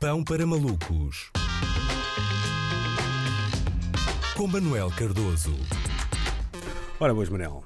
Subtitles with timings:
[0.00, 1.32] Pão para malucos.
[4.36, 5.52] Com Manuel Cardoso.
[7.00, 7.64] Ora, boas, Manel.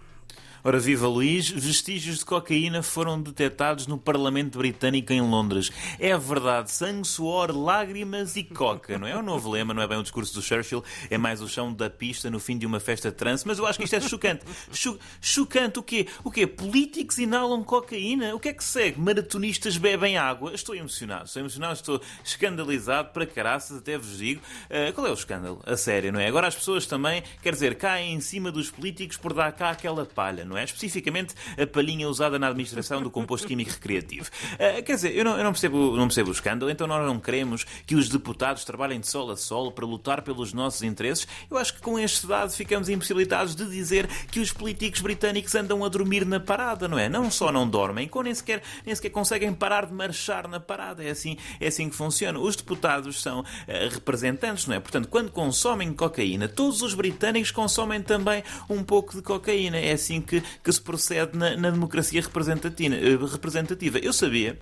[0.64, 5.72] Ora, viva Luís, vestígios de cocaína foram detectados no Parlamento Britânico em Londres.
[5.98, 9.16] É verdade, sangue, suor, lágrimas e coca, não é?
[9.16, 11.90] O novo lema, não é bem o discurso do Churchill, é mais o chão da
[11.90, 14.44] pista no fim de uma festa trance, mas eu acho que isto é chocante.
[14.70, 16.06] Ch chocante o quê?
[16.22, 16.46] O quê?
[16.46, 18.32] Políticos inalam cocaína?
[18.32, 19.00] O que é que segue?
[19.00, 20.54] Maratonistas bebem água?
[20.54, 24.40] Estou emocionado, estou emocionado, estou escandalizado para caraças, até vos digo.
[24.70, 25.60] Uh, qual é o escândalo?
[25.66, 26.28] A sério, não é?
[26.28, 30.06] Agora as pessoas também, quer dizer, caem em cima dos políticos por dar cá aquela
[30.06, 30.64] palha, não é?
[30.64, 34.30] Especificamente a palhinha usada na administração do composto químico recreativo.
[34.54, 37.18] Uh, quer dizer, eu não, eu não, percebo, não percebo o escândalo, então nós não
[37.18, 41.26] queremos que os deputados trabalhem de sol a sol para lutar pelos nossos interesses.
[41.50, 45.84] Eu acho que com este dado ficamos impossibilitados de dizer que os políticos britânicos andam
[45.84, 47.08] a dormir na parada, não é?
[47.08, 51.02] Não só não dormem, como nem sequer, nem sequer conseguem parar de marchar na parada.
[51.02, 52.38] É assim, é assim que funciona.
[52.38, 53.44] Os deputados são uh,
[53.90, 54.80] representantes, não é?
[54.80, 59.78] Portanto, quando consomem cocaína, todos os britânicos consomem também um pouco de cocaína.
[59.78, 62.94] É assim que que se procede na, na democracia representativa.
[63.26, 63.98] representativa.
[63.98, 64.58] Eu sabia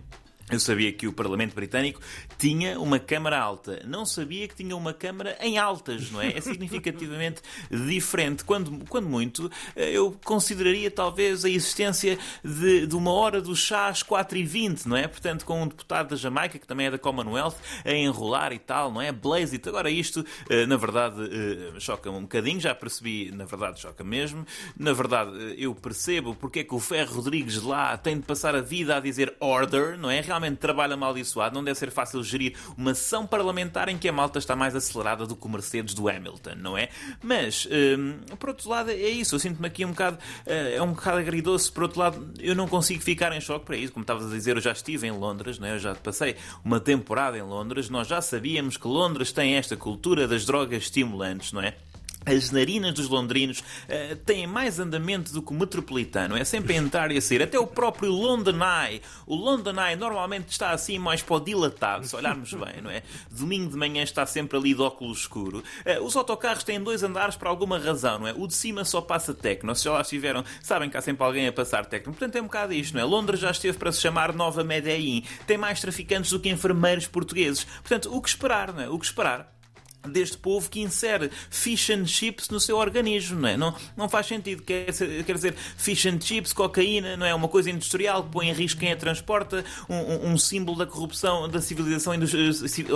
[0.51, 2.01] eu sabia que o Parlamento Britânico
[2.39, 3.83] tinha uma Câmara alta.
[3.87, 6.37] Não sabia que tinha uma Câmara em altas, não é?
[6.37, 8.45] É significativamente diferente.
[8.45, 14.03] Quando, quando muito, eh, eu consideraria talvez a existência de, de uma hora dos chás
[14.03, 15.07] 4 e 20, não é?
[15.07, 18.91] Portanto, com um deputado da Jamaica, que também é da Commonwealth, a enrolar e tal,
[18.93, 19.13] não é?
[19.13, 19.69] Blaze it.
[19.69, 22.61] Agora, isto, eh, na verdade, eh, choca-me um bocadinho.
[22.61, 24.45] Já percebi, na verdade, choca mesmo.
[24.77, 28.61] Na verdade, eu percebo porque é que o Ferro Rodrigues lá tem de passar a
[28.61, 30.21] vida a dizer order, não é?
[30.21, 34.13] Realmente realmente trabalho amaldiçoado, não deve ser fácil gerir uma sessão parlamentar em que a
[34.13, 36.89] malta está mais acelerada do que o Mercedes do Hamilton, não é?
[37.23, 39.35] Mas, hum, por outro lado, é isso.
[39.35, 41.71] Eu sinto-me aqui um bocado, uh, é um bocado agridoce.
[41.71, 43.93] Por outro lado, eu não consigo ficar em choque para isso.
[43.93, 45.75] Como estavas a dizer, eu já estive em Londres, não é?
[45.75, 47.91] eu já passei uma temporada em Londres.
[47.91, 51.77] Nós já sabíamos que Londres tem esta cultura das drogas estimulantes, não é?
[52.25, 56.37] As narinas dos londrinos uh, têm mais andamento do que o metropolitano.
[56.37, 57.43] É sempre entrar e a sair.
[57.43, 59.01] Até o próprio London Eye.
[59.27, 63.03] O London Eye normalmente está assim mais para o dilatado, se olharmos bem, não é?
[63.31, 65.65] Domingo de manhã está sempre ali de óculos escuro.
[65.87, 68.35] Uh, os autocarros têm dois andares por alguma razão, não é?
[68.37, 69.75] O de cima só passa tecno.
[69.75, 72.13] Se já lá estiveram, sabem que há sempre alguém a passar tecno.
[72.13, 73.05] Portanto, é um bocado isto, não é?
[73.05, 75.25] Londres já esteve para se chamar Nova Medellín.
[75.47, 77.65] Tem mais traficantes do que enfermeiros portugueses.
[77.65, 78.89] Portanto, o que esperar, não é?
[78.89, 79.60] O que esperar
[80.09, 83.57] deste povo que insere fish and chips no seu organismo, não é?
[83.57, 84.63] Não, não faz sentido.
[84.63, 84.87] Quer,
[85.25, 87.35] quer dizer, fish and chips, cocaína, não é?
[87.35, 90.87] Uma coisa industrial que põe em risco quem a transporta, um, um, um símbolo da
[90.87, 92.15] corrupção da civilização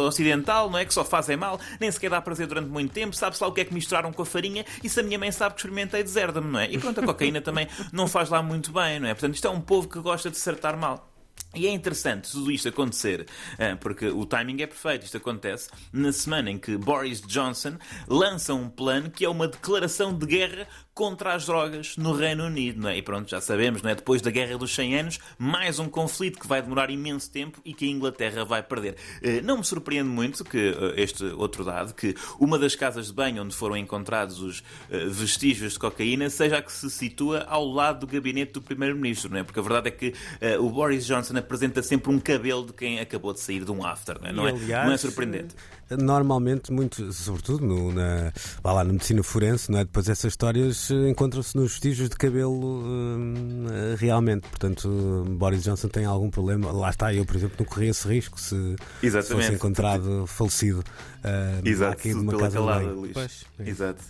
[0.06, 0.84] ocidental, não é?
[0.84, 3.60] Que só fazem mal, nem sequer dá prazer durante muito tempo, sabe-se lá o que
[3.60, 6.50] é que misturaram com a farinha e se a minha mãe sabe que experimentei, deserda-me,
[6.50, 6.70] não é?
[6.70, 9.14] E pronto, a cocaína também não faz lá muito bem, não é?
[9.14, 11.13] Portanto, isto é um povo que gosta de acertar mal.
[11.54, 13.26] E é interessante tudo isto acontecer,
[13.58, 15.04] eh, porque o timing é perfeito.
[15.04, 17.76] Isto acontece na semana em que Boris Johnson
[18.08, 22.80] lança um plano que é uma declaração de guerra contra as drogas no Reino Unido.
[22.80, 22.96] Não é?
[22.96, 23.94] E pronto, já sabemos, não é?
[23.94, 27.74] depois da Guerra dos 100 Anos, mais um conflito que vai demorar imenso tempo e
[27.74, 28.96] que a Inglaterra vai perder.
[29.20, 33.12] Eh, não me surpreende muito que eh, este outro dado, que uma das casas de
[33.12, 38.00] banho onde foram encontrados os vestígios de cocaína seja a que se situa ao lado
[38.00, 39.42] do gabinete do Primeiro-Ministro, não é?
[39.42, 40.14] Porque a verdade é que
[40.58, 44.20] o Boris Johnson apresenta sempre um cabelo de quem acabou de sair de um after,
[44.20, 44.32] não é?
[44.32, 45.54] Não é, aliás, não é surpreendente
[45.90, 48.32] normalmente, muito, sobretudo no, na,
[48.64, 49.84] lá na medicina forense, não é?
[49.84, 54.48] depois essas histórias eh, encontram-se nos vestígios de cabelo uh, realmente.
[54.48, 56.72] Portanto, Boris Johnson tem algum problema.
[56.72, 60.80] Lá está, eu, por exemplo, não corria esse risco se, se fosse encontrado falecido.
[61.24, 63.68] Uh, Exato, aqui de uma casa calada, Pois, é.
[63.68, 64.02] Exato.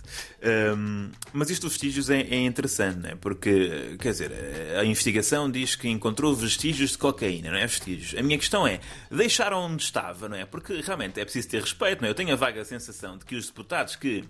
[0.77, 3.15] Um, mas isto dos vestígios é, é interessante, não é?
[3.15, 4.31] porque, quer dizer,
[4.77, 7.65] a investigação diz que encontrou vestígios de cocaína, não é?
[7.65, 8.19] Vestígios.
[8.19, 10.45] A minha questão é, deixaram onde estava, não é?
[10.45, 12.11] Porque realmente é preciso ter respeito, não é?
[12.11, 14.23] Eu tenho a vaga sensação de que os deputados que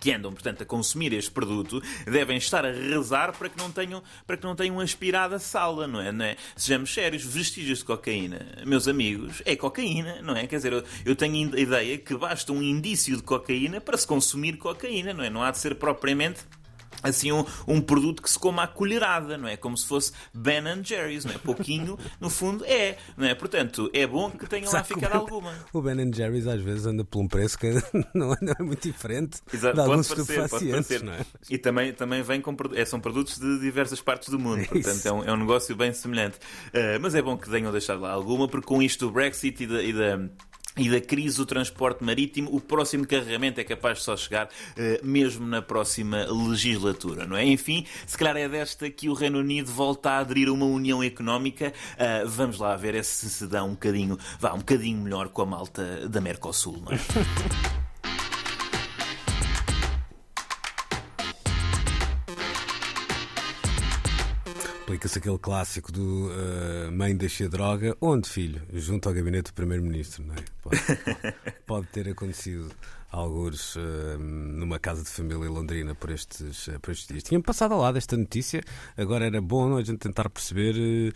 [0.00, 4.02] que andam, portanto, a consumir este produto devem estar a rezar para que não tenham,
[4.26, 6.10] para que não tenham aspirado a sala, não é?
[6.10, 6.36] não é?
[6.56, 10.44] Sejamos sérios, vestígios de cocaína, meus amigos, é cocaína, não é?
[10.48, 14.04] Quer dizer, eu, eu tenho a ideia que basta um indício de cocaína para se
[14.04, 15.30] consumir cocaína, não é?
[15.30, 16.40] Não há de ser propriamente
[17.02, 19.56] assim um, um produto que se coma à colherada, não é?
[19.56, 21.38] Como se fosse Ben Jerry's, não é?
[21.38, 23.34] Pouquinho, no fundo, é, não é?
[23.34, 25.54] Portanto, é bom que tenha lá ficado alguma.
[25.72, 27.72] O Ben Jerry's às vezes anda por um preço que
[28.14, 31.26] não, não é muito diferente Exato, de alguns estupefacientes, não é?
[31.50, 35.12] E também, também vem com, é, são produtos de diversas partes do mundo, portanto é
[35.12, 36.36] um, é um negócio bem semelhante.
[36.68, 39.66] Uh, mas é bom que tenham deixado lá alguma, porque com isto do Brexit e
[39.66, 40.20] da, e da
[40.76, 45.06] e da crise do transporte marítimo, o próximo carregamento é capaz de só chegar uh,
[45.06, 47.44] mesmo na próxima legislatura, não é?
[47.44, 51.02] Enfim, se calhar é desta que o Reino Unido volta a aderir a uma união
[51.02, 51.72] económica.
[51.94, 55.46] Uh, vamos lá ver se se dá um bocadinho, vá, um bocadinho melhor com a
[55.46, 56.96] malta da Mercosul, não é?
[64.86, 67.96] Aplica-se aquele clássico do uh, mãe deixa droga.
[68.00, 68.62] Onde, filho?
[68.72, 70.38] Junto ao gabinete do Primeiro-Ministro, não é?
[70.62, 70.80] Pode,
[71.66, 72.70] pode, ter acontecido
[73.10, 73.80] alguns uh,
[74.16, 77.24] numa casa de família londrina por estes, uh, por estes dias.
[77.24, 78.62] Tinha passado ao lado esta notícia,
[78.96, 81.12] agora era bom a gente tentar perceber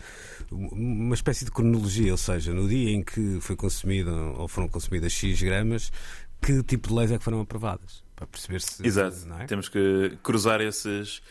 [0.51, 5.13] uma espécie de cronologia, ou seja, no dia em que foi consumida ou foram consumidas
[5.13, 5.93] X gramas,
[6.41, 8.03] que tipo de leis é que foram aprovadas?
[8.17, 8.85] Para perceber se.
[8.85, 9.45] Exato, é?
[9.45, 11.21] temos que cruzar esses,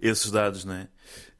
[0.00, 0.88] esses dados, não é?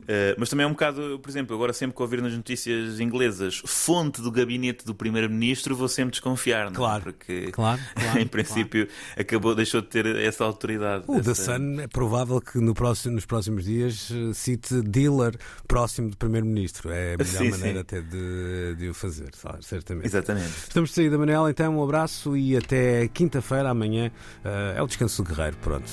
[0.00, 3.60] Uh, mas também é um bocado, por exemplo, agora sempre que ouvir nas notícias inglesas
[3.66, 6.74] fonte do gabinete do primeiro-ministro, vou sempre desconfiar, não é?
[6.74, 9.20] Claro, porque claro, claro em princípio claro.
[9.20, 11.04] acabou, deixou de ter essa autoridade.
[11.06, 11.24] O essa...
[11.24, 16.16] The Sun é provável que no próximo, nos próximos dias eh, cite dealer próximo do
[16.16, 16.90] primeiro-ministro.
[16.90, 17.78] É a melhor sim, maneira sim.
[17.80, 19.30] até de, de o fazer,
[19.60, 20.06] certamente.
[20.06, 20.48] Exatamente.
[20.48, 24.10] Estamos de saída, Manel, então um abraço e até quinta-feira, amanhã
[24.42, 25.56] uh, é o descanso do guerreiro.
[25.58, 25.86] Pronto,